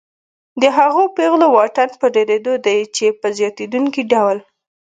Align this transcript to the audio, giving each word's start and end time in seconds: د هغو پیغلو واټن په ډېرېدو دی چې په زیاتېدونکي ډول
د 0.61 0.63
هغو 0.77 1.03
پیغلو 1.17 1.47
واټن 1.55 1.89
په 2.01 2.07
ډېرېدو 2.15 2.53
دی 2.65 2.79
چې 2.95 3.05
په 3.21 3.27
زیاتېدونکي 3.37 4.01
ډول 4.13 4.37